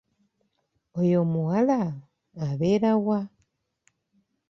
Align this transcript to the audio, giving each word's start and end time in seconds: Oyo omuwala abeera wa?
Oyo 0.99 1.15
omuwala 1.23 1.79
abeera 2.47 2.91
wa? 3.05 3.19